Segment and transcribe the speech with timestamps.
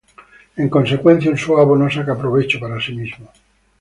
[0.61, 3.27] En consecuencia, un suabo no saca provecho para sí mismo.